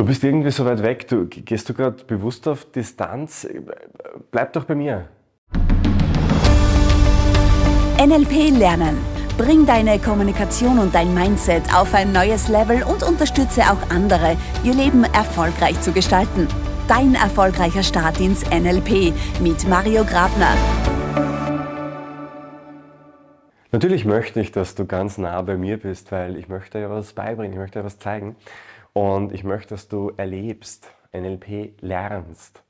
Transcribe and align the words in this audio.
Du 0.00 0.06
bist 0.06 0.24
irgendwie 0.24 0.50
so 0.50 0.64
weit 0.64 0.82
weg, 0.82 1.08
du, 1.08 1.26
gehst 1.26 1.68
du 1.68 1.74
gerade 1.74 2.02
bewusst 2.04 2.48
auf 2.48 2.64
Distanz? 2.72 3.46
Bleib 4.30 4.54
doch 4.54 4.64
bei 4.64 4.74
mir. 4.74 5.08
NLP 8.02 8.48
Lernen. 8.58 8.96
Bring 9.36 9.66
deine 9.66 9.98
Kommunikation 9.98 10.78
und 10.78 10.94
dein 10.94 11.12
Mindset 11.12 11.64
auf 11.74 11.92
ein 11.92 12.12
neues 12.12 12.48
Level 12.48 12.82
und 12.82 13.02
unterstütze 13.02 13.60
auch 13.64 13.90
andere, 13.90 14.38
ihr 14.64 14.72
Leben 14.72 15.04
erfolgreich 15.04 15.78
zu 15.82 15.92
gestalten. 15.92 16.48
Dein 16.88 17.14
erfolgreicher 17.14 17.82
Start 17.82 18.20
ins 18.20 18.42
NLP 18.48 19.12
mit 19.42 19.68
Mario 19.68 20.06
Grabner. 20.06 20.56
Natürlich 23.70 24.06
möchte 24.06 24.40
ich, 24.40 24.50
dass 24.50 24.74
du 24.74 24.86
ganz 24.86 25.18
nah 25.18 25.42
bei 25.42 25.58
mir 25.58 25.76
bist, 25.76 26.10
weil 26.10 26.36
ich 26.36 26.48
möchte 26.48 26.78
dir 26.78 26.88
was 26.88 27.12
beibringen, 27.12 27.52
ich 27.52 27.58
möchte 27.58 27.80
dir 27.80 27.84
was 27.84 27.98
zeigen. 27.98 28.36
Und 28.92 29.32
ich 29.32 29.44
möchte, 29.44 29.70
dass 29.70 29.88
du 29.88 30.12
erlebst, 30.16 30.90
NLP 31.12 31.80
lernst. 31.80 32.62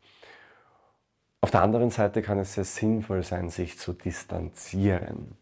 Auf 1.40 1.50
der 1.50 1.62
anderen 1.62 1.90
Seite 1.90 2.22
kann 2.22 2.38
es 2.38 2.54
sehr 2.54 2.64
sinnvoll 2.64 3.22
sein, 3.22 3.48
sich 3.48 3.78
zu 3.78 3.92
distanzieren. 3.92 5.36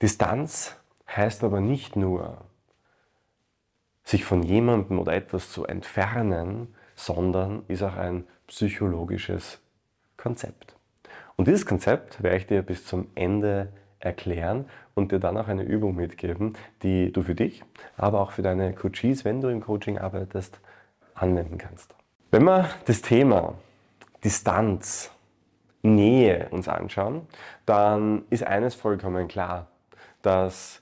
Distanz 0.00 0.76
heißt 1.08 1.44
aber 1.44 1.60
nicht 1.60 1.96
nur, 1.96 2.38
sich 4.04 4.24
von 4.24 4.42
jemandem 4.42 4.98
oder 4.98 5.12
etwas 5.12 5.50
zu 5.50 5.66
entfernen, 5.66 6.74
sondern 6.94 7.64
ist 7.68 7.82
auch 7.82 7.96
ein 7.96 8.26
psychologisches 8.46 9.60
Konzept. 10.16 10.76
Und 11.36 11.48
dieses 11.48 11.66
Konzept 11.66 12.22
werde 12.22 12.36
ich 12.36 12.46
dir 12.46 12.62
bis 12.62 12.86
zum 12.86 13.08
Ende 13.14 13.72
erklären 14.04 14.66
und 14.94 15.12
dir 15.12 15.18
dann 15.18 15.36
auch 15.36 15.48
eine 15.48 15.62
Übung 15.62 15.94
mitgeben, 15.94 16.54
die 16.82 17.12
du 17.12 17.22
für 17.22 17.34
dich, 17.34 17.62
aber 17.96 18.20
auch 18.20 18.32
für 18.32 18.42
deine 18.42 18.72
Coaches, 18.72 19.24
wenn 19.24 19.40
du 19.40 19.48
im 19.48 19.60
Coaching 19.60 19.98
arbeitest, 19.98 20.60
anwenden 21.14 21.58
kannst. 21.58 21.94
Wenn 22.30 22.44
wir 22.44 22.68
das 22.86 23.02
Thema 23.02 23.54
Distanz, 24.24 25.10
Nähe 25.82 26.48
uns 26.50 26.68
anschauen, 26.68 27.26
dann 27.66 28.22
ist 28.30 28.44
eines 28.46 28.76
vollkommen 28.76 29.26
klar, 29.26 29.66
dass 30.22 30.80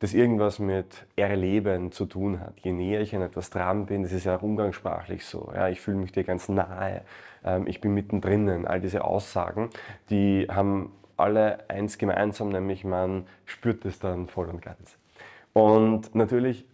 das 0.00 0.12
irgendwas 0.12 0.58
mit 0.58 1.06
Erleben 1.16 1.92
zu 1.92 2.04
tun 2.04 2.40
hat. 2.40 2.58
Je 2.60 2.72
näher 2.72 3.00
ich 3.00 3.14
an 3.14 3.22
etwas 3.22 3.50
dran 3.50 3.86
bin, 3.86 4.02
das 4.02 4.12
ist 4.12 4.24
ja 4.24 4.36
auch 4.36 4.42
umgangssprachlich 4.42 5.24
so. 5.24 5.50
Ja, 5.54 5.68
ich 5.68 5.80
fühle 5.80 5.96
mich 5.96 6.12
dir 6.12 6.24
ganz 6.24 6.48
nahe, 6.48 7.02
ähm, 7.44 7.66
ich 7.66 7.80
bin 7.80 7.94
mittendrin. 7.94 8.66
All 8.66 8.80
diese 8.80 9.04
Aussagen, 9.04 9.70
die 10.10 10.48
haben 10.50 10.92
alle 11.16 11.68
eins 11.68 11.98
gemeinsam, 11.98 12.48
nämlich 12.48 12.84
man 12.84 13.26
spürt 13.44 13.84
es 13.84 13.98
dann 13.98 14.26
voll 14.26 14.48
und 14.48 14.62
ganz. 14.62 14.98
Und 15.52 16.14
natürlich 16.14 16.66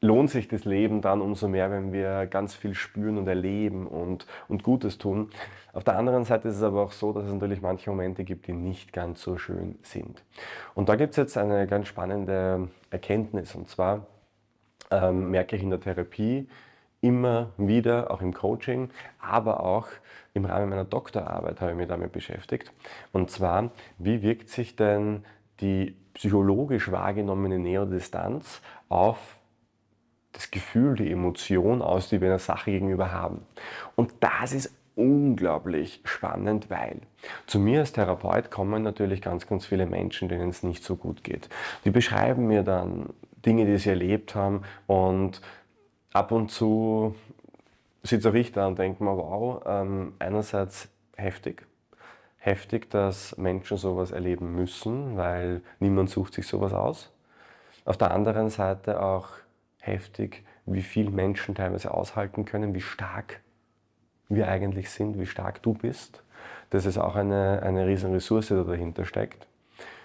lohnt 0.00 0.30
sich 0.30 0.48
das 0.48 0.64
Leben 0.64 1.00
dann 1.00 1.20
umso 1.20 1.48
mehr, 1.48 1.70
wenn 1.70 1.92
wir 1.92 2.26
ganz 2.26 2.54
viel 2.54 2.74
spüren 2.74 3.18
und 3.18 3.26
erleben 3.26 3.86
und, 3.86 4.26
und 4.48 4.62
Gutes 4.62 4.98
tun. 4.98 5.30
Auf 5.72 5.84
der 5.84 5.98
anderen 5.98 6.24
Seite 6.24 6.48
ist 6.48 6.56
es 6.56 6.62
aber 6.62 6.82
auch 6.82 6.92
so, 6.92 7.12
dass 7.12 7.24
es 7.24 7.32
natürlich 7.32 7.60
manche 7.60 7.90
Momente 7.90 8.24
gibt, 8.24 8.46
die 8.46 8.52
nicht 8.52 8.92
ganz 8.92 9.22
so 9.22 9.36
schön 9.36 9.78
sind. 9.82 10.22
Und 10.74 10.88
da 10.88 10.96
gibt 10.96 11.10
es 11.10 11.16
jetzt 11.16 11.36
eine 11.36 11.66
ganz 11.66 11.88
spannende 11.88 12.68
Erkenntnis. 12.90 13.54
Und 13.54 13.68
zwar 13.68 14.06
ähm, 14.90 15.30
merke 15.30 15.56
ich 15.56 15.62
in 15.62 15.70
der 15.70 15.80
Therapie, 15.80 16.48
immer 17.06 17.50
wieder, 17.56 18.10
auch 18.10 18.20
im 18.20 18.34
Coaching, 18.34 18.90
aber 19.20 19.60
auch 19.60 19.86
im 20.34 20.44
Rahmen 20.44 20.68
meiner 20.68 20.84
Doktorarbeit 20.84 21.60
habe 21.60 21.72
ich 21.72 21.76
mich 21.76 21.88
damit 21.88 22.12
beschäftigt. 22.12 22.72
Und 23.12 23.30
zwar, 23.30 23.70
wie 23.98 24.22
wirkt 24.22 24.48
sich 24.48 24.76
denn 24.76 25.24
die 25.60 25.96
psychologisch 26.14 26.90
wahrgenommene 26.90 27.58
Neodistanz 27.58 28.60
auf 28.88 29.38
das 30.32 30.50
Gefühl, 30.50 30.96
die 30.96 31.10
Emotion 31.10 31.80
aus, 31.80 32.08
die 32.08 32.20
wir 32.20 32.28
einer 32.28 32.38
Sache 32.38 32.70
gegenüber 32.70 33.10
haben. 33.12 33.46
Und 33.94 34.12
das 34.20 34.52
ist 34.52 34.74
unglaublich 34.94 36.00
spannend, 36.04 36.68
weil 36.70 37.00
zu 37.46 37.58
mir 37.58 37.80
als 37.80 37.92
Therapeut 37.92 38.50
kommen 38.50 38.82
natürlich 38.82 39.22
ganz, 39.22 39.46
ganz 39.46 39.66
viele 39.66 39.86
Menschen, 39.86 40.28
denen 40.28 40.50
es 40.50 40.62
nicht 40.62 40.84
so 40.84 40.96
gut 40.96 41.22
geht. 41.22 41.48
Die 41.84 41.90
beschreiben 41.90 42.46
mir 42.46 42.62
dann 42.62 43.10
Dinge, 43.44 43.64
die 43.66 43.76
sie 43.78 43.90
erlebt 43.90 44.34
haben 44.34 44.62
und 44.86 45.40
ab 46.16 46.32
und 46.32 46.50
zu 46.50 47.14
sitze 48.02 48.36
ich 48.36 48.52
da 48.52 48.66
und 48.66 48.78
denke 48.78 49.04
mir, 49.04 49.16
wow, 49.16 49.62
ähm, 49.66 50.14
einerseits 50.18 50.88
heftig, 51.16 51.66
heftig, 52.38 52.90
dass 52.90 53.36
Menschen 53.36 53.76
sowas 53.76 54.12
erleben 54.12 54.54
müssen, 54.54 55.16
weil 55.16 55.62
niemand 55.78 56.10
sucht 56.10 56.34
sich 56.34 56.46
sowas 56.46 56.72
aus. 56.72 57.12
Auf 57.84 57.96
der 57.96 58.12
anderen 58.12 58.48
Seite 58.48 59.02
auch 59.02 59.28
heftig, 59.80 60.44
wie 60.64 60.82
viel 60.82 61.10
Menschen 61.10 61.54
teilweise 61.54 61.92
aushalten 61.92 62.44
können, 62.44 62.74
wie 62.74 62.80
stark 62.80 63.40
wir 64.28 64.48
eigentlich 64.48 64.90
sind, 64.90 65.20
wie 65.20 65.26
stark 65.26 65.62
du 65.62 65.74
bist. 65.74 66.22
Das 66.70 66.86
ist 66.86 66.98
auch 66.98 67.14
eine, 67.14 67.62
eine 67.62 67.86
riesen 67.86 68.12
Ressource, 68.12 68.48
die 68.48 68.64
dahinter 68.64 69.04
steckt. 69.04 69.46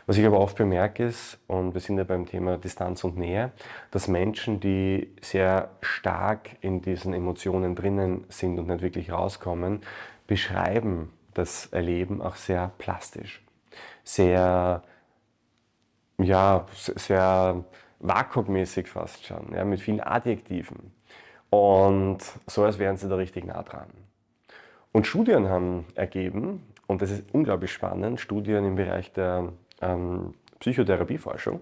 Was 0.07 0.17
ich 0.17 0.25
aber 0.25 0.39
oft 0.39 0.57
bemerke 0.57 1.06
ist, 1.06 1.39
und 1.47 1.73
wir 1.73 1.81
sind 1.81 1.97
ja 1.97 2.03
beim 2.03 2.25
Thema 2.25 2.57
Distanz 2.57 3.03
und 3.03 3.17
Nähe, 3.17 3.51
dass 3.91 4.07
Menschen, 4.07 4.59
die 4.59 5.13
sehr 5.22 5.69
stark 5.81 6.57
in 6.62 6.81
diesen 6.81 7.13
Emotionen 7.13 7.75
drinnen 7.75 8.25
sind 8.29 8.59
und 8.59 8.67
nicht 8.67 8.81
wirklich 8.81 9.12
rauskommen, 9.12 9.81
beschreiben 10.28 11.12
das 11.34 11.67
Erleben 11.67 12.22
auch 12.22 12.35
sehr 12.35 12.72
plastisch. 12.78 13.44
Sehr, 14.03 14.81
ja, 16.18 16.66
sehr 16.73 17.63
vakuummäßig 18.00 18.88
fast 18.88 19.25
schon, 19.25 19.53
ja, 19.53 19.63
mit 19.63 19.79
vielen 19.81 20.01
Adjektiven. 20.01 20.91
Und 21.50 22.19
so 22.47 22.63
als 22.63 22.79
wären 22.79 22.97
sie 22.97 23.07
da 23.07 23.16
richtig 23.16 23.45
nah 23.45 23.62
dran. 23.62 23.88
Und 24.91 25.07
Studien 25.07 25.47
haben 25.47 25.85
ergeben, 25.95 26.66
und 26.88 27.01
das 27.01 27.12
ist 27.12 27.33
unglaublich 27.33 27.72
spannend, 27.72 28.19
Studien 28.19 28.66
im 28.66 28.75
Bereich 28.75 29.13
der 29.13 29.53
ähm, 29.81 30.34
Psychotherapieforschung 30.59 31.62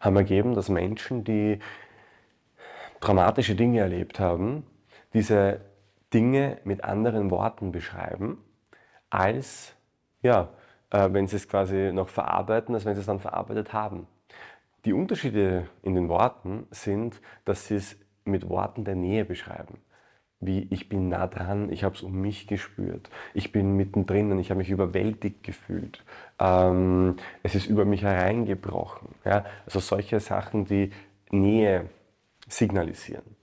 haben 0.00 0.16
ergeben, 0.16 0.54
dass 0.54 0.68
Menschen, 0.68 1.24
die 1.24 1.58
dramatische 3.00 3.54
Dinge 3.54 3.80
erlebt 3.80 4.18
haben, 4.20 4.66
diese 5.12 5.60
Dinge 6.12 6.58
mit 6.64 6.84
anderen 6.84 7.30
Worten 7.30 7.72
beschreiben, 7.72 8.42
als 9.10 9.74
ja, 10.22 10.48
äh, 10.90 11.08
wenn 11.12 11.26
sie 11.26 11.36
es 11.36 11.48
quasi 11.48 11.92
noch 11.92 12.08
verarbeiten, 12.08 12.74
als 12.74 12.84
wenn 12.84 12.94
sie 12.94 13.00
es 13.00 13.06
dann 13.06 13.20
verarbeitet 13.20 13.72
haben. 13.72 14.06
Die 14.84 14.92
Unterschiede 14.92 15.68
in 15.82 15.94
den 15.94 16.08
Worten 16.08 16.66
sind, 16.70 17.20
dass 17.44 17.68
sie 17.68 17.76
es 17.76 17.96
mit 18.24 18.48
Worten 18.48 18.84
der 18.84 18.94
Nähe 18.94 19.24
beschreiben 19.24 19.78
wie 20.46 20.66
ich 20.70 20.88
bin 20.88 21.08
nah 21.08 21.26
dran, 21.26 21.70
ich 21.72 21.84
habe 21.84 21.94
es 21.94 22.02
um 22.02 22.20
mich 22.20 22.46
gespürt, 22.46 23.10
ich 23.34 23.52
bin 23.52 23.76
mittendrin, 23.76 24.38
ich 24.38 24.50
habe 24.50 24.58
mich 24.58 24.70
überwältigt 24.70 25.42
gefühlt, 25.42 26.04
ähm, 26.38 27.16
es 27.42 27.54
ist 27.54 27.66
über 27.66 27.84
mich 27.84 28.02
hereingebrochen. 28.02 29.08
Ja? 29.24 29.44
Also 29.66 29.80
solche 29.80 30.20
Sachen, 30.20 30.64
die 30.64 30.90
Nähe 31.30 31.88
signalisieren. 32.48 33.36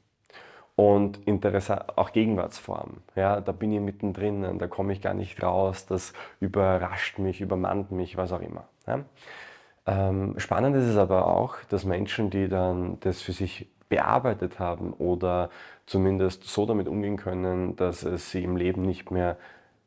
Und 0.75 1.27
interessant, 1.27 1.97
auch 1.97 2.11
Gegenwartsform. 2.11 3.01
Ja, 3.15 3.41
da 3.41 3.51
bin 3.51 3.71
ich 3.71 3.79
mittendrin, 3.79 4.57
da 4.57 4.67
komme 4.67 4.93
ich 4.93 5.01
gar 5.01 5.13
nicht 5.13 5.43
raus, 5.43 5.85
das 5.85 6.13
überrascht 6.39 7.19
mich, 7.19 7.41
übermannt 7.41 7.91
mich, 7.91 8.17
was 8.17 8.31
auch 8.31 8.41
immer. 8.41 8.63
Ja? 8.87 9.03
Ähm, 9.85 10.35
spannend 10.37 10.75
ist 10.75 10.85
es 10.85 10.97
aber 10.97 11.27
auch, 11.27 11.57
dass 11.69 11.85
Menschen, 11.85 12.29
die 12.29 12.47
dann 12.47 12.99
das 13.01 13.21
für 13.21 13.33
sich 13.33 13.67
bearbeitet 13.89 14.57
haben 14.59 14.93
oder 14.93 15.49
zumindest 15.91 16.45
so 16.45 16.65
damit 16.65 16.87
umgehen 16.87 17.17
können, 17.17 17.75
dass 17.75 18.03
es 18.03 18.31
sie 18.31 18.45
im 18.45 18.55
Leben 18.55 18.83
nicht 18.83 19.11
mehr 19.11 19.37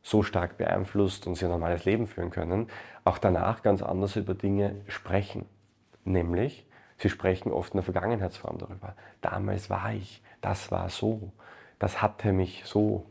so 0.03 0.23
stark 0.23 0.59
beeinflusst 0.59 1.27
und 1.27 1.35
sie 1.35 1.47
ein 1.47 1.51
normales 1.51 1.87
Leben 1.87 2.07
führen 2.07 2.29
können, 2.29 2.69
auch 3.05 3.17
danach 3.17 3.63
ganz 3.63 3.83
anders 3.83 4.17
über 4.17 4.35
Dinge 4.35 4.83
sprechen. 4.87 5.47
Nämlich, 6.05 6.67
sie 6.99 7.09
sprechen 7.09 7.51
oft 7.51 7.73
in 7.73 7.79
der 7.79 7.85
Vergangenheitsform 7.85 8.59
darüber. 8.59 8.95
Damals 9.23 9.71
war 9.71 9.95
ich, 9.95 10.23
das 10.43 10.71
war 10.71 10.91
so, 10.91 11.33
das 11.79 12.03
hatte 12.03 12.35
mich 12.35 12.65
so 12.67 13.07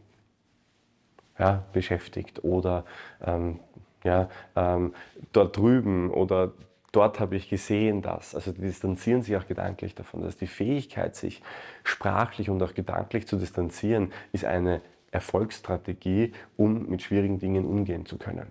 ja, 1.39 1.63
beschäftigt 1.73 2.43
oder 2.43 2.85
ähm, 3.25 3.59
ja, 4.03 4.29
ähm, 4.55 4.93
dort 5.31 5.57
drüben 5.57 6.11
oder 6.11 6.51
dort 6.93 7.19
habe 7.19 7.35
ich 7.35 7.49
gesehen 7.49 8.01
das. 8.01 8.33
Also 8.33 8.53
die 8.53 8.61
distanzieren 8.61 9.21
sich 9.21 9.35
auch 9.35 9.47
gedanklich 9.47 9.95
davon. 9.95 10.21
Das 10.21 10.29
heißt, 10.29 10.41
die 10.41 10.47
Fähigkeit, 10.47 11.15
sich 11.17 11.41
sprachlich 11.83 12.49
und 12.49 12.63
auch 12.63 12.73
gedanklich 12.73 13.27
zu 13.27 13.35
distanzieren, 13.35 14.13
ist 14.31 14.45
eine 14.45 14.81
Erfolgsstrategie, 15.11 16.31
um 16.55 16.87
mit 16.87 17.01
schwierigen 17.01 17.39
Dingen 17.39 17.65
umgehen 17.65 18.05
zu 18.05 18.17
können. 18.17 18.47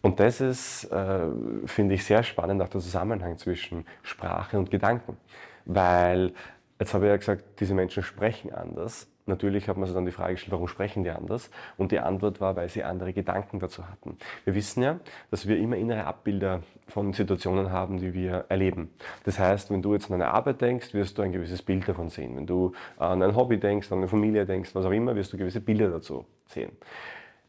Und 0.00 0.20
das 0.20 0.40
ist, 0.40 0.84
äh, 0.92 1.26
finde 1.66 1.94
ich, 1.94 2.04
sehr 2.04 2.22
spannend, 2.22 2.62
auch 2.62 2.68
der 2.68 2.80
Zusammenhang 2.80 3.38
zwischen 3.38 3.86
Sprache 4.02 4.58
und 4.58 4.70
Gedanken. 4.70 5.16
Weil, 5.64 6.32
jetzt 6.78 6.94
habe 6.94 7.06
ich 7.06 7.10
ja 7.10 7.16
gesagt, 7.16 7.44
diese 7.60 7.74
Menschen 7.74 8.02
sprechen 8.02 8.52
anders. 8.52 9.08
Natürlich 9.26 9.68
hat 9.68 9.76
man 9.76 9.86
sich 9.86 9.94
dann 9.94 10.04
die 10.04 10.12
Frage 10.12 10.34
gestellt, 10.34 10.52
warum 10.52 10.68
sprechen 10.68 11.04
die 11.04 11.10
anders? 11.10 11.50
Und 11.76 11.92
die 11.92 12.00
Antwort 12.00 12.40
war, 12.40 12.56
weil 12.56 12.68
sie 12.68 12.84
andere 12.84 13.12
Gedanken 13.12 13.58
dazu 13.58 13.88
hatten. 13.88 14.18
Wir 14.44 14.54
wissen 14.54 14.82
ja, 14.82 15.00
dass 15.30 15.46
wir 15.46 15.58
immer 15.58 15.76
innere 15.76 16.04
Abbilder 16.04 16.62
von 16.88 17.12
Situationen 17.12 17.70
haben, 17.70 17.98
die 17.98 18.14
wir 18.14 18.46
erleben. 18.48 18.90
Das 19.24 19.38
heißt, 19.38 19.70
wenn 19.70 19.82
du 19.82 19.94
jetzt 19.94 20.10
an 20.10 20.14
eine 20.14 20.28
Arbeit 20.28 20.60
denkst, 20.60 20.94
wirst 20.94 21.18
du 21.18 21.22
ein 21.22 21.32
gewisses 21.32 21.62
Bild 21.62 21.88
davon 21.88 22.08
sehen. 22.08 22.36
Wenn 22.36 22.46
du 22.46 22.72
an 22.98 23.22
ein 23.22 23.34
Hobby 23.34 23.58
denkst, 23.58 23.90
an 23.92 23.98
eine 23.98 24.08
Familie 24.08 24.46
denkst, 24.46 24.74
was 24.74 24.84
auch 24.84 24.90
immer, 24.90 25.14
wirst 25.16 25.32
du 25.32 25.36
gewisse 25.36 25.60
Bilder 25.60 25.90
dazu 25.90 26.26
sehen. 26.46 26.72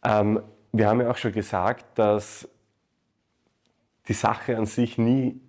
Ähm, 0.04 0.42
wir 0.71 0.88
haben 0.88 1.01
ja 1.01 1.10
auch 1.10 1.18
schon 1.18 1.31
gesagt, 1.31 1.86
dass 1.98 2.50
die 4.07 4.13
Sache 4.13 4.57
an 4.57 4.66
sich 4.66 4.98
nie 4.98 5.39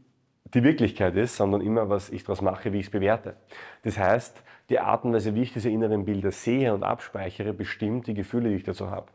die 0.54 0.62
Wirklichkeit 0.62 1.16
ist, 1.16 1.36
sondern 1.36 1.60
immer, 1.60 1.88
was 1.88 2.10
ich 2.10 2.22
daraus 2.22 2.40
mache, 2.40 2.72
wie 2.72 2.78
ich 2.78 2.86
es 2.86 2.90
bewerte. 2.90 3.36
Das 3.82 3.98
heißt, 3.98 4.42
die 4.68 4.80
Art 4.80 5.04
und 5.04 5.12
Weise, 5.12 5.34
wie 5.34 5.42
ich 5.42 5.52
diese 5.52 5.70
inneren 5.70 6.04
Bilder 6.04 6.30
sehe 6.30 6.74
und 6.74 6.82
abspeichere, 6.82 7.52
bestimmt 7.52 8.06
die 8.06 8.14
Gefühle, 8.14 8.48
die 8.48 8.56
ich 8.56 8.64
dazu 8.64 8.90
habe. 8.90 9.06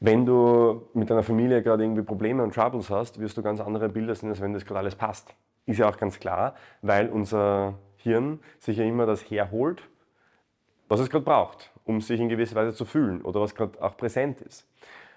Wenn 0.00 0.26
du 0.26 0.88
mit 0.92 1.08
deiner 1.08 1.22
Familie 1.22 1.62
gerade 1.62 1.82
irgendwie 1.82 2.02
Probleme 2.02 2.42
und 2.42 2.54
Troubles 2.54 2.90
hast, 2.90 3.18
wirst 3.18 3.36
du 3.38 3.42
ganz 3.42 3.60
andere 3.60 3.88
Bilder 3.88 4.14
sehen, 4.14 4.28
als 4.28 4.40
wenn 4.40 4.52
das 4.52 4.66
gerade 4.66 4.80
alles 4.80 4.94
passt. 4.94 5.34
Ist 5.64 5.78
ja 5.78 5.88
auch 5.88 5.96
ganz 5.96 6.20
klar, 6.20 6.54
weil 6.82 7.08
unser 7.08 7.74
Hirn 7.96 8.40
sich 8.58 8.76
ja 8.76 8.84
immer 8.84 9.06
das 9.06 9.22
herholt, 9.30 9.82
was 10.88 11.00
es 11.00 11.08
gerade 11.08 11.24
braucht, 11.24 11.72
um 11.84 12.00
sich 12.00 12.20
in 12.20 12.28
gewisser 12.28 12.54
Weise 12.54 12.74
zu 12.74 12.84
fühlen 12.84 13.22
oder 13.22 13.40
was 13.40 13.54
gerade 13.54 13.82
auch 13.82 13.96
präsent 13.96 14.42
ist. 14.42 14.68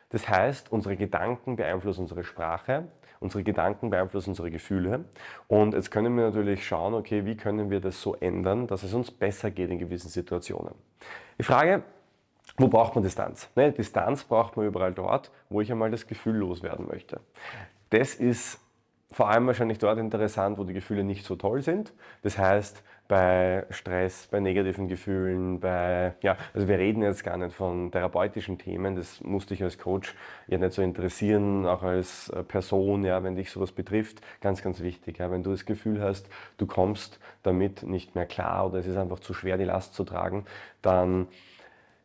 Das 0.10 0.28
heißt, 0.28 0.72
unsere 0.72 0.96
Gedanken 0.96 1.56
beeinflussen 1.56 2.02
unsere 2.02 2.24
Sprache, 2.24 2.88
unsere 3.20 3.44
Gedanken 3.44 3.90
beeinflussen 3.90 4.32
unsere 4.32 4.52
Gefühle. 4.52 5.06
Und 5.48 5.74
jetzt 5.74 5.92
können 5.92 6.16
wir 6.16 6.26
natürlich 6.26 6.66
schauen, 6.66 6.94
okay, 6.94 7.26
wie 7.26 7.36
können 7.36 7.70
wir 7.70 7.80
das 7.80 8.02
so 8.02 8.16
ändern, 8.16 8.68
dass 8.68 8.84
es 8.84 8.94
uns 8.94 9.12
besser 9.12 9.52
geht 9.52 9.70
in 9.70 9.80
gewissen 9.80 10.10
Situationen. 10.10 10.74
Die 11.38 11.44
Frage, 11.44 11.84
wo 12.58 12.68
braucht 12.68 12.96
man 12.96 13.04
Distanz? 13.04 13.50
Ne, 13.56 13.72
Distanz 13.72 14.24
braucht 14.24 14.58
man 14.58 14.66
überall 14.66 14.94
dort, 14.94 15.32
wo 15.50 15.62
ich 15.62 15.72
einmal 15.72 15.92
das 15.92 16.08
Gefühl 16.08 16.36
loswerden 16.36 16.88
möchte. 16.88 17.20
Das 17.90 18.16
ist 18.16 18.60
vor 19.12 19.30
allem 19.30 19.48
wahrscheinlich 19.48 19.80
dort 19.80 19.98
interessant, 19.98 20.58
wo 20.58 20.64
die 20.64 20.74
Gefühle 20.74 21.04
nicht 21.04 21.26
so 21.26 21.36
toll 21.36 21.62
sind. 21.62 21.94
Das 22.22 22.38
heißt, 22.38 22.84
bei 23.10 23.66
Stress, 23.72 24.28
bei 24.30 24.40
negativen 24.40 24.88
Gefühlen, 24.88 25.60
bei, 25.60 26.14
ja, 26.22 26.38
also 26.54 26.68
wir 26.68 26.78
reden 26.78 27.02
jetzt 27.02 27.24
gar 27.24 27.38
nicht 27.38 27.56
von 27.56 27.92
therapeutischen 27.92 28.60
Themen, 28.60 28.96
das 28.96 29.20
musste 29.22 29.56
ich 29.56 29.64
als 29.64 29.80
Coach 29.80 30.14
ja 30.48 30.60
nicht 30.60 30.74
so 30.74 30.84
interessieren, 30.84 31.66
auch 31.66 31.82
als 31.82 32.30
äh, 32.30 32.44
Person, 32.44 33.04
ja, 33.04 33.24
wenn 33.24 33.36
dich 33.36 33.50
sowas 33.50 33.72
betrifft, 33.72 34.22
ganz, 34.42 34.62
ganz 34.62 34.80
wichtig, 34.82 35.18
ja, 35.18 35.32
wenn 35.32 35.42
du 35.42 35.50
das 35.50 35.66
Gefühl 35.66 36.04
hast, 36.04 36.30
du 36.58 36.68
kommst 36.68 37.20
damit 37.42 37.82
nicht 37.82 38.14
mehr 38.14 38.28
klar 38.28 38.68
oder 38.68 38.78
es 38.78 38.86
ist 38.86 38.98
einfach 38.98 39.20
zu 39.20 39.34
schwer, 39.34 39.58
die 39.58 39.64
Last 39.64 39.96
zu 39.96 40.04
tragen, 40.04 40.46
dann 40.84 41.28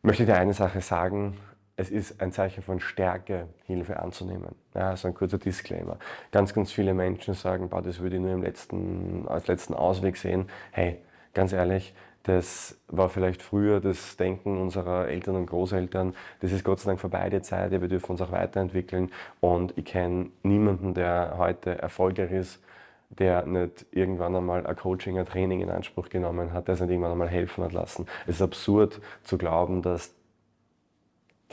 möchte 0.01 0.23
ich 0.23 0.29
dir 0.29 0.37
eine 0.37 0.53
Sache 0.53 0.81
sagen, 0.81 1.37
es 1.77 1.89
ist 1.89 2.21
ein 2.21 2.31
Zeichen 2.31 2.63
von 2.63 2.79
Stärke, 2.79 3.47
Hilfe 3.65 3.99
anzunehmen. 3.99 4.55
Ja, 4.73 4.91
also 4.91 5.07
ein 5.07 5.13
kurzer 5.13 5.37
Disclaimer. 5.37 5.97
Ganz, 6.31 6.53
ganz 6.53 6.71
viele 6.71 6.93
Menschen 6.93 7.33
sagen, 7.33 7.69
bah, 7.69 7.81
das 7.81 7.99
würde 7.99 8.15
ich 8.15 8.21
nur 8.21 8.31
im 8.31 8.43
letzten, 8.43 9.27
als 9.27 9.47
letzten 9.47 9.73
Ausweg 9.73 10.15
sehen. 10.17 10.47
Hey, 10.71 10.99
ganz 11.33 11.51
ehrlich, 11.51 11.93
das 12.23 12.77
war 12.87 13.09
vielleicht 13.09 13.41
früher 13.41 13.81
das 13.81 14.17
Denken 14.17 14.59
unserer 14.59 15.09
Eltern 15.09 15.35
und 15.35 15.47
Großeltern. 15.47 16.15
Das 16.39 16.51
ist 16.51 16.63
Gott 16.63 16.79
sei 16.79 16.91
Dank 16.91 16.99
vorbei, 16.99 17.29
die 17.29 17.41
Zeit. 17.41 17.71
Wir 17.71 17.87
dürfen 17.87 18.11
uns 18.11 18.21
auch 18.21 18.31
weiterentwickeln. 18.31 19.11
Und 19.41 19.77
ich 19.77 19.85
kenne 19.85 20.29
niemanden, 20.43 20.93
der 20.93 21.35
heute 21.37 21.77
erfolgreich 21.77 22.31
ist, 22.31 22.63
der 23.09 23.45
nicht 23.45 23.85
irgendwann 23.91 24.35
einmal 24.35 24.65
ein 24.65 24.75
Coaching, 24.75 25.19
ein 25.19 25.25
Training 25.27 25.61
in 25.61 25.69
Anspruch 25.69 26.09
genommen 26.09 26.53
hat, 26.53 26.67
der 26.67 26.75
sich 26.75 26.89
irgendwann 26.89 27.11
einmal 27.11 27.29
helfen 27.29 27.63
hat 27.63 27.73
lassen. 27.73 28.07
Es 28.25 28.37
ist 28.37 28.41
absurd 28.41 29.01
zu 29.23 29.37
glauben, 29.37 29.83
dass 29.83 30.14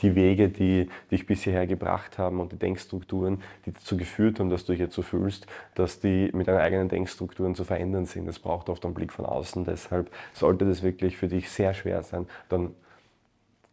die 0.01 0.15
Wege, 0.15 0.49
die 0.49 0.89
dich 1.11 1.25
bisher 1.25 1.67
gebracht 1.67 2.17
haben 2.17 2.39
und 2.39 2.51
die 2.51 2.57
Denkstrukturen, 2.57 3.41
die 3.65 3.73
dazu 3.73 3.95
geführt 3.95 4.39
haben, 4.39 4.49
dass 4.49 4.65
du 4.65 4.73
dich 4.73 4.79
jetzt 4.79 4.95
so 4.95 5.01
fühlst, 5.01 5.47
dass 5.75 5.99
die 5.99 6.29
mit 6.33 6.47
deinen 6.47 6.59
eigenen 6.59 6.89
Denkstrukturen 6.89 7.55
zu 7.55 7.63
verändern 7.63 8.05
sind. 8.05 8.25
Das 8.25 8.39
braucht 8.39 8.69
oft 8.69 8.83
einen 8.85 8.93
Blick 8.93 9.13
von 9.13 9.25
außen. 9.25 9.65
Deshalb 9.65 10.11
sollte 10.33 10.65
das 10.65 10.83
wirklich 10.83 11.17
für 11.17 11.27
dich 11.27 11.49
sehr 11.49 11.73
schwer 11.73 12.03
sein, 12.03 12.27
dann 12.49 12.73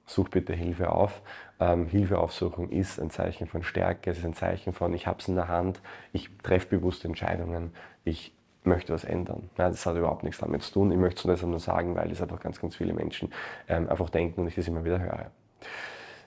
such 0.07 0.29
bitte 0.29 0.53
Hilfe 0.53 0.91
auf. 0.91 1.23
Ähm, 1.59 1.87
Hilfeaufsuchung 1.87 2.71
ist 2.71 3.01
ein 3.01 3.11
Zeichen 3.11 3.47
von 3.47 3.63
Stärke, 3.63 4.11
es 4.11 4.19
ist 4.19 4.25
ein 4.25 4.35
Zeichen 4.35 4.73
von, 4.73 4.93
ich 4.93 5.07
habe 5.07 5.21
es 5.21 5.29
in 5.29 5.37
der 5.37 5.49
Hand, 5.49 5.81
ich 6.13 6.31
treffe 6.43 6.79
bewusste 6.79 7.07
Entscheidungen, 7.07 7.73
ich 8.05 8.33
möchte 8.65 8.93
was 8.93 9.05
ändern. 9.05 9.51
Ja, 9.57 9.69
das 9.69 9.87
hat 9.87 9.97
überhaupt 9.97 10.23
nichts 10.23 10.41
damit 10.41 10.63
zu 10.63 10.73
tun. 10.73 10.93
Ich 10.93 10.99
möchte 10.99 11.19
es 11.19 11.23
deshalb 11.23 11.51
nur 11.51 11.61
sagen, 11.61 11.95
weil 11.95 12.11
es 12.11 12.21
einfach 12.21 12.41
ganz, 12.41 12.61
ganz 12.61 12.77
viele 12.77 12.93
Menschen 12.93 13.33
ähm, 13.69 13.89
einfach 13.89 14.11
denken 14.11 14.43
und 14.43 14.49
ich 14.49 14.55
das 14.55 14.69
immer 14.69 14.85
wieder 14.85 15.01
höre. 15.01 15.31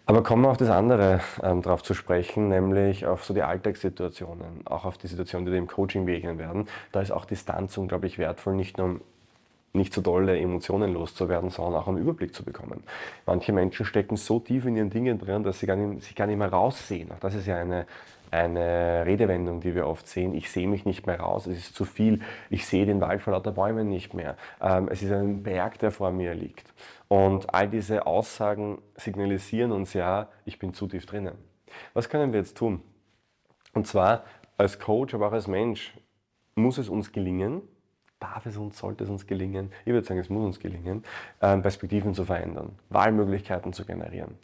Aber 0.06 0.22
kommen 0.22 0.42
wir 0.44 0.50
auf 0.50 0.58
das 0.58 0.70
andere 0.70 1.22
ähm, 1.42 1.62
drauf 1.62 1.82
zu 1.82 1.94
sprechen, 1.94 2.50
nämlich 2.50 3.06
auf 3.06 3.24
so 3.24 3.34
die 3.34 3.42
Alltagssituationen, 3.42 4.68
auch 4.68 4.84
auf 4.84 4.98
die 4.98 5.08
Situationen, 5.08 5.50
die 5.50 5.58
im 5.58 5.68
Coaching 5.68 6.06
begegnen 6.06 6.38
werden. 6.38 6.68
Da 6.92 7.02
ist 7.02 7.12
auch 7.12 7.24
Distanz 7.24 7.78
unglaublich 7.78 8.18
wertvoll, 8.18 8.56
nicht 8.56 8.78
nur 8.78 8.88
um 8.88 9.02
nicht 9.74 9.94
so 9.94 10.02
tolle 10.02 10.40
Emotionen 10.40 10.94
loszuwerden, 10.94 11.50
sondern 11.50 11.82
auch 11.82 11.88
einen 11.88 11.98
Überblick 11.98 12.34
zu 12.34 12.44
bekommen. 12.44 12.84
Manche 13.26 13.52
Menschen 13.52 13.86
stecken 13.86 14.18
so 14.18 14.40
tief 14.40 14.66
in 14.66 14.76
ihren 14.76 14.92
Dingen 14.92 15.18
drin, 15.18 15.44
dass 15.44 15.60
sie 15.60 15.66
gar 15.66 15.76
nicht, 15.76 16.04
sich 16.04 16.16
gar 16.16 16.28
nicht 16.28 16.38
mehr 16.38 16.52
raussehen. 16.52 17.12
Auch 17.12 17.20
das 17.20 17.34
ist 17.34 17.48
ja 17.48 17.58
eine, 17.58 17.88
eine 18.30 19.04
Redewendung, 19.06 19.62
die 19.62 19.74
wir 19.74 19.88
oft 19.88 20.08
sehen. 20.08 20.36
Ich 20.36 20.52
sehe 20.52 20.68
mich 20.68 20.86
nicht 20.86 21.08
mehr 21.08 21.20
raus, 21.20 21.48
es 21.48 21.58
ist 21.58 21.76
zu 21.76 21.86
viel. 21.86 22.22
Ich 22.52 22.68
sehe 22.68 22.86
den 22.86 23.02
Wald 23.02 23.24
vor 23.24 23.34
lauter 23.34 23.52
Bäumen 23.52 23.90
nicht 23.90 24.14
mehr. 24.14 24.38
Ähm, 24.62 24.90
es 24.92 25.02
ist 25.02 25.12
ein 25.12 25.42
Berg, 25.42 25.80
der 25.80 25.90
vor 25.90 26.12
mir 26.12 26.36
liegt. 26.36 26.72
Und 27.08 27.52
all 27.52 27.68
diese 27.68 28.06
Aussagen 28.06 28.80
signalisieren 28.96 29.72
uns 29.72 29.94
ja, 29.94 30.30
ich 30.46 30.60
bin 30.60 30.74
zu 30.74 30.88
tief 30.88 31.08
drinnen. 31.08 31.34
Was 31.96 32.10
können 32.10 32.32
wir 32.32 32.40
jetzt 32.40 32.58
tun? 32.58 32.82
Und 33.74 33.88
zwar 33.88 34.24
als 34.56 34.78
Coach, 34.78 35.16
aber 35.16 35.30
auch 35.30 35.34
als 35.34 35.48
Mensch 35.48 35.96
muss 36.54 36.78
es 36.78 36.90
uns 36.90 37.12
gelingen, 37.12 37.64
darf 38.24 38.46
es 38.46 38.58
uns, 38.58 38.78
sollte 38.78 39.04
es 39.04 39.10
uns 39.10 39.28
gelingen, 39.28 39.72
ich 39.86 39.92
würde 39.92 40.08
sagen, 40.08 40.20
es 40.20 40.30
muss 40.30 40.46
uns 40.46 40.60
gelingen, 40.60 41.04
ähm, 41.42 41.62
Perspektiven 41.62 42.14
zu 42.14 42.24
verändern, 42.24 42.72
Wahlmöglichkeiten 42.90 43.74
zu 43.74 43.86
generieren, 43.86 44.36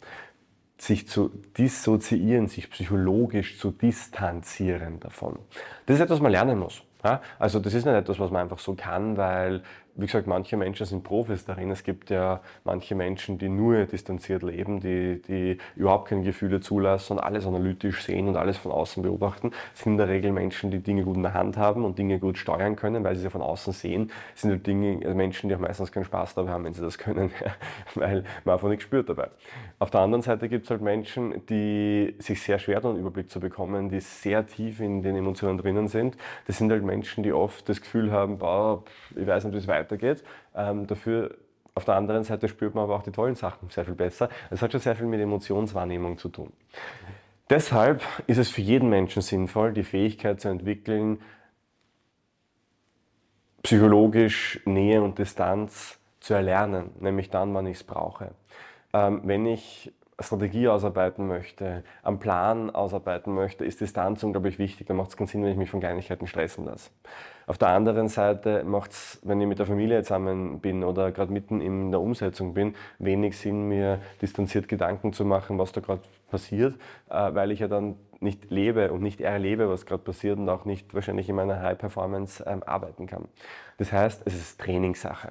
sich 0.76 1.08
zu 1.08 1.30
dissoziieren, 1.56 2.48
sich 2.48 2.70
psychologisch 2.70 3.58
zu 3.58 3.70
distanzieren 3.70 5.00
davon. 5.00 5.38
Das 5.86 5.96
ist 5.96 6.02
etwas, 6.02 6.16
was 6.16 6.22
man 6.22 6.32
lernen 6.32 6.58
muss. 6.58 6.82
Ja, 7.04 7.20
also 7.38 7.58
das 7.60 7.74
ist 7.74 7.84
nicht 7.86 7.94
etwas, 7.94 8.18
was 8.18 8.30
man 8.30 8.42
einfach 8.42 8.58
so 8.58 8.74
kann, 8.74 9.16
weil, 9.16 9.62
wie 9.94 10.06
gesagt, 10.06 10.26
manche 10.26 10.56
Menschen 10.56 10.84
sind 10.86 11.02
Profis 11.02 11.44
darin. 11.44 11.70
Es 11.70 11.82
gibt 11.82 12.10
ja 12.10 12.40
manche 12.64 12.94
Menschen, 12.94 13.38
die 13.38 13.48
nur 13.48 13.86
distanziert 13.86 14.42
leben, 14.42 14.80
die, 14.80 15.22
die 15.22 15.58
überhaupt 15.76 16.08
keine 16.08 16.22
Gefühle 16.22 16.60
zulassen 16.60 17.14
und 17.14 17.18
alles 17.20 17.46
analytisch 17.46 18.02
sehen 18.02 18.28
und 18.28 18.36
alles 18.36 18.58
von 18.58 18.70
außen 18.70 19.02
beobachten. 19.02 19.50
Das 19.72 19.82
sind 19.82 19.92
in 19.92 19.98
der 19.98 20.08
Regel 20.08 20.32
Menschen, 20.32 20.70
die 20.70 20.80
Dinge 20.80 21.04
gut 21.04 21.16
in 21.16 21.22
der 21.22 21.34
Hand 21.34 21.56
haben 21.56 21.84
und 21.84 21.98
Dinge 21.98 22.18
gut 22.18 22.36
steuern 22.38 22.76
können, 22.76 23.02
weil 23.02 23.16
sie 23.16 23.22
sie 23.22 23.30
von 23.30 23.42
außen 23.42 23.72
sehen. 23.72 24.10
Das 24.32 24.42
sind 24.42 24.50
halt 24.50 24.66
Dinge, 24.66 25.00
also 25.02 25.16
Menschen, 25.16 25.48
die 25.48 25.54
auch 25.54 25.60
meistens 25.60 25.92
keinen 25.92 26.04
Spaß 26.04 26.34
dabei 26.34 26.50
haben, 26.50 26.64
wenn 26.64 26.74
sie 26.74 26.82
das 26.82 26.98
können, 26.98 27.30
weil 27.94 28.24
man 28.44 28.54
einfach 28.54 28.68
nichts 28.68 28.84
spürt 28.84 29.08
dabei. 29.08 29.28
Auf 29.78 29.90
der 29.90 30.00
anderen 30.00 30.22
Seite 30.22 30.48
gibt 30.48 30.64
es 30.64 30.70
halt 30.70 30.82
Menschen, 30.82 31.46
die 31.46 32.14
sich 32.18 32.42
sehr 32.42 32.58
schwer 32.58 32.80
tun, 32.80 32.92
einen 32.92 33.00
Überblick 33.00 33.30
zu 33.30 33.40
bekommen, 33.40 33.88
die 33.88 34.00
sehr 34.00 34.46
tief 34.46 34.80
in 34.80 35.02
den 35.02 35.16
Emotionen 35.16 35.58
drinnen 35.58 35.88
sind. 35.88 36.16
Das 36.46 36.58
sind 36.58 36.70
halt 36.70 36.84
Menschen, 36.90 37.22
die 37.22 37.32
oft 37.32 37.68
das 37.68 37.80
Gefühl 37.80 38.10
haben, 38.10 38.38
boah, 38.38 38.82
ich 39.14 39.26
weiß 39.26 39.44
nicht, 39.44 39.54
wie 39.54 39.58
es 39.58 39.68
weitergeht. 39.68 40.24
Ähm, 40.54 40.86
dafür 40.86 41.36
auf 41.74 41.84
der 41.84 41.94
anderen 41.94 42.24
Seite 42.24 42.48
spürt 42.48 42.74
man 42.74 42.84
aber 42.84 42.96
auch 42.96 43.02
die 43.02 43.12
tollen 43.12 43.36
Sachen 43.36 43.70
sehr 43.70 43.84
viel 43.84 43.94
besser. 43.94 44.28
Es 44.50 44.60
hat 44.60 44.72
schon 44.72 44.80
sehr 44.80 44.96
viel 44.96 45.06
mit 45.06 45.20
Emotionswahrnehmung 45.20 46.18
zu 46.18 46.28
tun. 46.28 46.52
Deshalb 47.48 48.02
ist 48.26 48.38
es 48.38 48.50
für 48.50 48.60
jeden 48.60 48.88
Menschen 48.88 49.22
sinnvoll, 49.22 49.72
die 49.72 49.84
Fähigkeit 49.84 50.40
zu 50.40 50.48
entwickeln, 50.48 51.20
psychologisch 53.62 54.60
Nähe 54.64 55.00
und 55.02 55.18
Distanz 55.18 55.98
zu 56.20 56.34
erlernen, 56.34 56.90
nämlich 57.00 57.30
dann, 57.30 57.54
wann 57.54 57.66
ich 57.66 57.78
es 57.78 57.84
brauche. 57.84 58.32
Ähm, 58.92 59.22
wenn 59.24 59.46
ich 59.46 59.92
Strategie 60.20 60.68
ausarbeiten 60.68 61.26
möchte, 61.26 61.82
am 62.02 62.18
Plan 62.18 62.70
ausarbeiten 62.70 63.34
möchte, 63.34 63.64
ist 63.64 63.80
Distanz 63.80 64.22
unglaublich 64.22 64.58
wichtig. 64.58 64.86
Da 64.86 64.94
macht 64.94 65.10
es 65.10 65.16
keinen 65.16 65.26
Sinn, 65.26 65.42
wenn 65.42 65.52
ich 65.52 65.56
mich 65.56 65.70
von 65.70 65.80
Kleinigkeiten 65.80 66.26
stressen 66.26 66.64
lasse. 66.64 66.90
Auf 67.46 67.58
der 67.58 67.68
anderen 67.68 68.08
Seite 68.08 68.62
macht 68.64 68.92
es, 68.92 69.18
wenn 69.24 69.40
ich 69.40 69.48
mit 69.48 69.58
der 69.58 69.66
Familie 69.66 70.02
zusammen 70.02 70.60
bin 70.60 70.84
oder 70.84 71.10
gerade 71.10 71.32
mitten 71.32 71.60
in 71.60 71.90
der 71.90 72.00
Umsetzung 72.00 72.54
bin, 72.54 72.76
wenig 72.98 73.36
Sinn, 73.38 73.68
mir 73.68 73.98
distanziert 74.22 74.68
Gedanken 74.68 75.12
zu 75.12 75.24
machen, 75.24 75.58
was 75.58 75.72
da 75.72 75.80
gerade 75.80 76.02
passiert, 76.30 76.76
äh, 77.08 77.34
weil 77.34 77.50
ich 77.50 77.60
ja 77.60 77.68
dann 77.68 77.96
nicht 78.20 78.50
lebe 78.50 78.92
und 78.92 79.02
nicht 79.02 79.20
erlebe, 79.20 79.68
was 79.68 79.86
gerade 79.86 80.02
passiert 80.02 80.38
und 80.38 80.48
auch 80.48 80.64
nicht 80.64 80.94
wahrscheinlich 80.94 81.28
in 81.28 81.34
meiner 81.34 81.60
High 81.60 81.78
Performance 81.78 82.44
ähm, 82.46 82.62
arbeiten 82.62 83.06
kann. 83.06 83.24
Das 83.78 83.92
heißt, 83.92 84.22
es 84.26 84.34
ist 84.34 84.60
Trainingssache. 84.60 85.30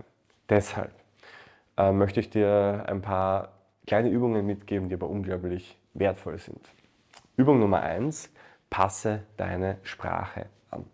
Deshalb 0.49 0.91
äh, 1.77 1.91
möchte 1.91 2.19
ich 2.19 2.29
dir 2.29 2.83
ein 2.87 3.01
paar 3.01 3.58
kleine 3.87 4.09
Übungen 4.09 4.45
mitgeben, 4.45 4.89
die 4.89 4.95
aber 4.95 5.09
unglaublich 5.09 5.77
wertvoll 5.93 6.37
sind. 6.37 6.61
Übung 7.37 7.59
Nummer 7.59 7.81
eins: 7.81 8.31
passe 8.69 9.23
deine 9.37 9.77
Sprache 9.83 10.47
an. 10.71 10.85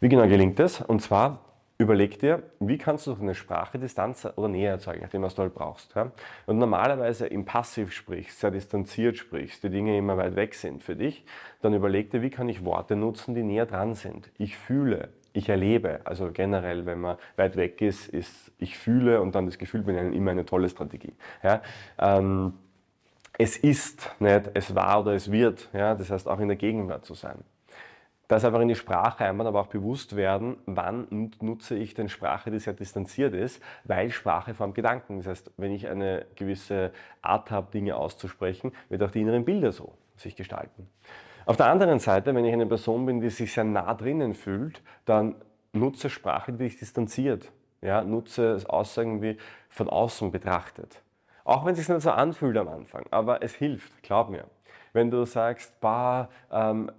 Wie 0.00 0.08
genau 0.08 0.26
gelingt 0.26 0.58
das? 0.58 0.80
Und 0.80 1.00
zwar 1.00 1.40
Überleg 1.82 2.20
dir, 2.20 2.44
wie 2.60 2.78
kannst 2.78 3.08
du 3.08 3.10
durch 3.10 3.20
eine 3.20 3.34
Sprache 3.34 3.76
Distanz 3.76 4.24
oder 4.36 4.46
Nähe 4.46 4.68
erzeugen, 4.68 5.00
nachdem 5.02 5.22
was 5.22 5.34
du 5.34 5.42
halt 5.42 5.52
brauchst. 5.52 5.92
Ja? 5.96 6.12
Und 6.46 6.58
normalerweise 6.58 7.26
im 7.26 7.44
Passiv 7.44 7.90
sprichst, 7.90 8.38
sehr 8.38 8.52
distanziert 8.52 9.16
sprichst, 9.16 9.64
die 9.64 9.68
Dinge 9.68 9.98
immer 9.98 10.16
weit 10.16 10.36
weg 10.36 10.54
sind 10.54 10.84
für 10.84 10.94
dich, 10.94 11.24
dann 11.60 11.74
überleg 11.74 12.12
dir, 12.12 12.22
wie 12.22 12.30
kann 12.30 12.48
ich 12.48 12.64
Worte 12.64 12.94
nutzen, 12.94 13.34
die 13.34 13.42
näher 13.42 13.66
dran 13.66 13.94
sind. 13.94 14.30
Ich 14.38 14.56
fühle, 14.56 15.08
ich 15.32 15.48
erlebe. 15.48 16.00
Also 16.04 16.30
generell, 16.32 16.86
wenn 16.86 17.00
man 17.00 17.16
weit 17.36 17.56
weg 17.56 17.80
ist, 17.80 18.08
ist 18.08 18.52
ich 18.58 18.78
fühle 18.78 19.20
und 19.20 19.34
dann 19.34 19.46
das 19.46 19.58
Gefühl 19.58 19.82
bin 19.82 20.12
immer 20.12 20.30
eine 20.30 20.44
tolle 20.44 20.68
Strategie. 20.68 21.14
Ja? 21.42 21.62
Ähm, 21.98 22.54
es 23.38 23.56
ist 23.56 24.10
nicht, 24.20 24.50
es 24.54 24.74
war 24.74 25.00
oder 25.00 25.12
es 25.12 25.30
wird. 25.30 25.68
Ja? 25.72 25.94
Das 25.94 26.10
heißt, 26.10 26.28
auch 26.28 26.40
in 26.40 26.48
der 26.48 26.56
Gegenwart 26.56 27.04
zu 27.04 27.14
sein. 27.14 27.38
Das 28.28 28.46
einfach 28.46 28.60
in 28.60 28.68
die 28.68 28.74
Sprache 28.74 29.26
einmal, 29.26 29.46
aber 29.46 29.60
auch 29.60 29.66
bewusst 29.66 30.16
werden, 30.16 30.56
wann 30.64 31.30
nutze 31.40 31.76
ich 31.76 31.92
denn 31.92 32.08
Sprache, 32.08 32.50
die 32.50 32.58
sehr 32.58 32.72
distanziert 32.72 33.34
ist, 33.34 33.62
weil 33.84 34.10
Sprache 34.10 34.54
formt 34.54 34.74
Gedanken. 34.74 35.18
Das 35.18 35.26
heißt, 35.26 35.50
wenn 35.58 35.70
ich 35.70 35.86
eine 35.86 36.24
gewisse 36.34 36.92
Art 37.20 37.50
habe, 37.50 37.70
Dinge 37.70 37.94
auszusprechen, 37.94 38.72
wird 38.88 39.02
auch 39.02 39.10
die 39.10 39.20
inneren 39.20 39.44
Bilder 39.44 39.70
so 39.70 39.92
sich 40.16 40.34
gestalten. 40.34 40.88
Auf 41.46 41.56
der 41.56 41.66
anderen 41.66 41.98
Seite, 41.98 42.34
wenn 42.34 42.44
ich 42.44 42.52
eine 42.52 42.66
Person 42.66 43.06
bin, 43.06 43.20
die 43.20 43.30
sich 43.30 43.52
sehr 43.52 43.64
nah 43.64 43.94
drinnen 43.94 44.34
fühlt, 44.34 44.82
dann 45.04 45.34
nutze 45.72 46.10
Sprache, 46.10 46.52
die 46.52 46.64
dich 46.64 46.78
distanziert. 46.78 47.50
Ja, 47.80 48.04
nutze 48.04 48.58
Aussagen 48.68 49.22
wie 49.22 49.36
von 49.68 49.88
außen 49.88 50.30
betrachtet. 50.30 51.02
Auch 51.44 51.64
wenn 51.64 51.72
es 51.72 51.80
sich 51.80 51.88
nicht 51.88 52.02
so 52.02 52.10
anfühlt 52.10 52.56
am 52.56 52.68
Anfang, 52.68 53.04
aber 53.10 53.42
es 53.42 53.54
hilft, 53.54 54.02
glaub 54.02 54.30
mir. 54.30 54.44
Wenn 54.92 55.10
du 55.10 55.24
sagst, 55.24 55.80
bah, 55.80 56.28
ähm, 56.52 56.92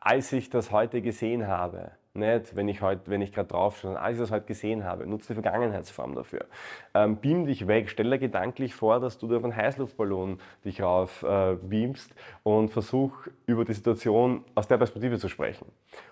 als 0.00 0.32
ich 0.32 0.50
das 0.50 0.72
heute 0.72 1.02
gesehen 1.02 1.46
habe, 1.46 1.92
nicht, 2.16 2.56
wenn 2.56 2.68
ich, 2.68 2.80
ich 2.82 3.32
gerade 3.32 3.48
drauf 3.48 3.78
schaue, 3.78 3.98
als 3.98 4.16
ich 4.16 4.20
das 4.20 4.30
heute 4.30 4.46
gesehen 4.46 4.84
habe, 4.84 5.06
nutze 5.06 5.28
die 5.28 5.40
Vergangenheitsform 5.40 6.14
dafür. 6.14 6.46
Ähm, 6.94 7.16
beam 7.16 7.46
dich 7.46 7.66
weg, 7.66 7.88
stell 7.88 8.10
dir 8.10 8.18
gedanklich 8.18 8.74
vor, 8.74 9.00
dass 9.00 9.18
du 9.18 9.34
auf 9.36 9.44
einen 9.44 9.54
Heißluftballon 9.54 10.38
dich 10.64 10.82
rauf 10.82 11.22
äh, 11.22 11.56
beamst 11.56 12.14
und 12.42 12.70
versuch 12.70 13.12
über 13.46 13.64
die 13.64 13.74
Situation 13.74 14.44
aus 14.54 14.68
der 14.68 14.78
Perspektive 14.78 15.18
zu 15.18 15.28
sprechen. 15.28 15.66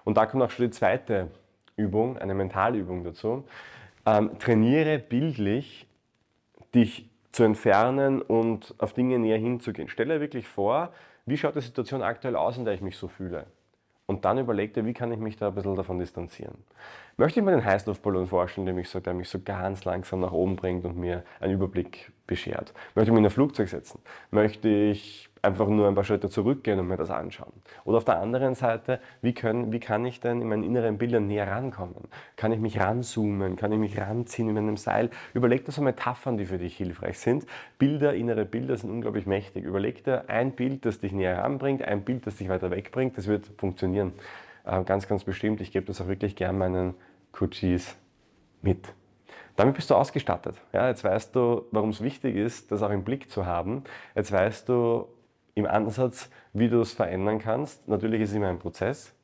Und 0.04 0.16
da 0.16 0.26
kommt 0.26 0.42
auch 0.42 0.50
schon 0.50 0.66
die 0.66 0.70
zweite 0.70 1.30
Übung, 1.76 2.18
eine 2.18 2.34
Mentalübung 2.34 3.04
dazu. 3.04 3.44
Ähm, 4.06 4.38
trainiere 4.38 4.98
bildlich 4.98 5.86
dich 6.74 7.08
zu 7.32 7.42
entfernen 7.42 8.22
und 8.22 8.74
auf 8.78 8.92
Dinge 8.92 9.18
näher 9.18 9.38
hinzugehen. 9.38 9.88
Stelle 9.88 10.20
wirklich 10.20 10.46
vor, 10.46 10.92
wie 11.26 11.36
schaut 11.36 11.56
die 11.56 11.60
Situation 11.60 12.02
aktuell 12.02 12.36
aus, 12.36 12.58
in 12.58 12.64
der 12.64 12.74
ich 12.74 12.80
mich 12.80 12.96
so 12.96 13.08
fühle. 13.08 13.46
Und 14.06 14.24
dann 14.24 14.38
überleg 14.38 14.74
dir, 14.74 14.84
wie 14.84 14.92
kann 14.92 15.12
ich 15.12 15.18
mich 15.18 15.36
da 15.36 15.48
ein 15.48 15.54
bisschen 15.54 15.76
davon 15.76 15.98
distanzieren. 15.98 16.58
Möchte 17.16 17.40
ich 17.40 17.46
mir 17.46 17.52
den 17.52 17.64
Heißluftballon 17.64 18.26
vorstellen, 18.26 18.66
der 18.66 18.74
mich, 18.74 18.88
so, 18.88 19.00
der 19.00 19.14
mich 19.14 19.28
so 19.28 19.40
ganz 19.40 19.84
langsam 19.84 20.20
nach 20.20 20.32
oben 20.32 20.56
bringt 20.56 20.84
und 20.84 20.98
mir 20.98 21.24
einen 21.40 21.54
Überblick 21.54 22.12
beschert? 22.26 22.72
Möchte 22.94 23.10
ich 23.10 23.12
mich 23.12 23.20
in 23.20 23.26
ein 23.26 23.30
Flugzeug 23.30 23.68
setzen? 23.68 24.00
Möchte 24.30 24.68
ich 24.68 25.30
einfach 25.44 25.68
nur 25.68 25.86
ein 25.86 25.94
paar 25.94 26.04
Schritte 26.04 26.28
zurückgehen 26.28 26.78
und 26.80 26.88
mir 26.88 26.96
das 26.96 27.10
anschauen? 27.10 27.52
Oder 27.84 27.98
auf 27.98 28.04
der 28.04 28.18
anderen 28.18 28.54
Seite, 28.54 29.00
wie, 29.20 29.34
können, 29.34 29.72
wie 29.72 29.80
kann 29.80 30.04
ich 30.04 30.20
denn 30.20 30.40
in 30.40 30.48
meinen 30.48 30.64
inneren 30.64 30.98
Bildern 30.98 31.26
näher 31.26 31.48
rankommen? 31.48 32.08
Kann 32.36 32.52
ich 32.52 32.58
mich 32.58 32.80
ranzoomen? 32.80 33.56
Kann 33.56 33.72
ich 33.72 33.78
mich 33.78 33.98
ranziehen 33.98 34.48
in 34.48 34.58
einem 34.58 34.76
Seil? 34.76 35.10
Überleg 35.34 35.64
dir 35.64 35.72
so 35.72 35.82
Metaphern, 35.82 36.36
die 36.38 36.46
für 36.46 36.58
dich 36.58 36.76
hilfreich 36.76 37.18
sind. 37.18 37.46
Bilder, 37.78 38.14
innere 38.14 38.44
Bilder 38.44 38.76
sind 38.76 38.90
unglaublich 38.90 39.26
mächtig. 39.26 39.64
Überleg 39.64 40.04
dir 40.04 40.28
ein 40.28 40.52
Bild, 40.52 40.86
das 40.86 41.00
dich 41.00 41.12
näher 41.12 41.38
ranbringt, 41.38 41.82
ein 41.82 42.02
Bild, 42.02 42.26
das 42.26 42.36
dich 42.36 42.48
weiter 42.48 42.70
wegbringt. 42.70 43.16
Das 43.18 43.26
wird 43.26 43.46
funktionieren. 43.58 44.12
Äh, 44.64 44.82
ganz, 44.84 45.06
ganz 45.06 45.24
bestimmt. 45.24 45.60
Ich 45.60 45.72
gebe 45.72 45.86
das 45.86 46.00
auch 46.00 46.08
wirklich 46.08 46.36
gern 46.36 46.58
meinen 46.58 46.94
Coaches 47.32 47.96
mit. 48.62 48.94
Damit 49.56 49.76
bist 49.76 49.90
du 49.90 49.94
ausgestattet. 49.94 50.56
Ja, 50.72 50.88
jetzt 50.88 51.04
weißt 51.04 51.34
du, 51.34 51.64
warum 51.70 51.90
es 51.90 52.00
wichtig 52.00 52.36
ist, 52.36 52.72
das 52.72 52.82
auch 52.82 52.90
im 52.90 53.04
Blick 53.04 53.30
zu 53.30 53.46
haben. 53.46 53.84
Jetzt 54.14 54.32
weißt 54.32 54.68
du, 54.68 55.06
im 55.54 55.66
Ansatz, 55.66 56.28
wie 56.52 56.68
du 56.68 56.80
es 56.80 56.92
verändern 56.92 57.38
kannst. 57.38 57.86
Natürlich 57.88 58.22
ist 58.22 58.30
es 58.30 58.36
immer 58.36 58.48
ein 58.48 58.58
Prozess. 58.58 59.14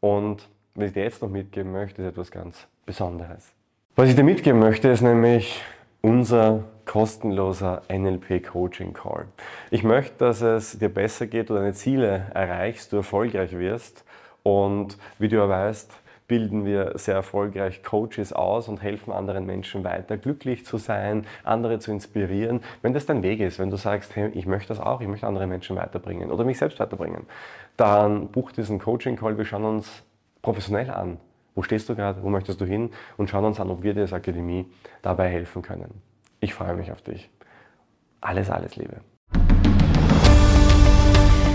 Und 0.00 0.48
was 0.74 0.88
ich 0.88 0.92
dir 0.92 1.04
jetzt 1.04 1.22
noch 1.22 1.30
mitgeben 1.30 1.72
möchte, 1.72 2.02
ist 2.02 2.08
etwas 2.08 2.30
ganz 2.30 2.66
Besonderes. 2.86 3.52
Was 3.96 4.08
ich 4.08 4.16
dir 4.16 4.24
mitgeben 4.24 4.60
möchte, 4.60 4.88
ist 4.88 5.00
nämlich 5.00 5.62
unser 6.02 6.64
kostenloser 6.86 7.82
NLP 7.88 8.42
Coaching 8.46 8.92
Call. 8.92 9.26
Ich 9.70 9.82
möchte, 9.82 10.16
dass 10.18 10.40
es 10.40 10.78
dir 10.78 10.88
besser 10.88 11.26
geht, 11.26 11.50
du 11.50 11.54
deine 11.54 11.74
Ziele 11.74 12.30
erreichst, 12.34 12.92
du 12.92 12.96
erfolgreich 12.96 13.56
wirst 13.56 14.04
und 14.42 14.96
wie 15.18 15.28
du 15.28 15.36
ja 15.36 15.48
weißt, 15.48 15.92
bilden 16.30 16.64
wir 16.64 16.96
sehr 16.96 17.16
erfolgreich 17.16 17.82
Coaches 17.82 18.32
aus 18.32 18.68
und 18.68 18.80
helfen 18.84 19.12
anderen 19.12 19.46
Menschen 19.46 19.82
weiter, 19.82 20.16
glücklich 20.16 20.64
zu 20.64 20.78
sein, 20.78 21.26
andere 21.42 21.80
zu 21.80 21.90
inspirieren. 21.90 22.60
Wenn 22.82 22.94
das 22.94 23.04
dein 23.04 23.24
Weg 23.24 23.40
ist, 23.40 23.58
wenn 23.58 23.68
du 23.68 23.76
sagst, 23.76 24.14
hey, 24.14 24.28
ich 24.28 24.46
möchte 24.46 24.68
das 24.68 24.78
auch, 24.78 25.00
ich 25.00 25.08
möchte 25.08 25.26
andere 25.26 25.48
Menschen 25.48 25.74
weiterbringen 25.74 26.30
oder 26.30 26.44
mich 26.44 26.56
selbst 26.56 26.78
weiterbringen, 26.78 27.26
dann 27.76 28.28
buch 28.28 28.52
diesen 28.52 28.78
Coaching-Call. 28.78 29.38
Wir 29.38 29.44
schauen 29.44 29.64
uns 29.64 30.04
professionell 30.40 30.90
an. 30.90 31.18
Wo 31.56 31.62
stehst 31.62 31.88
du 31.88 31.96
gerade? 31.96 32.22
Wo 32.22 32.28
möchtest 32.28 32.60
du 32.60 32.64
hin? 32.64 32.90
Und 33.16 33.28
schauen 33.28 33.44
uns 33.44 33.58
an, 33.58 33.68
ob 33.68 33.82
wir 33.82 33.92
dir 33.92 34.02
als 34.02 34.12
Akademie 34.12 34.66
dabei 35.02 35.28
helfen 35.30 35.62
können. 35.62 36.00
Ich 36.38 36.54
freue 36.54 36.76
mich 36.76 36.92
auf 36.92 37.02
dich. 37.02 37.28
Alles, 38.20 38.50
alles 38.50 38.76
Liebe. 38.76 39.00